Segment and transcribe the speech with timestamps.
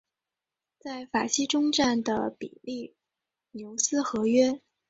[0.79, 2.95] 在法西终战的比利
[3.51, 4.59] 牛斯和约。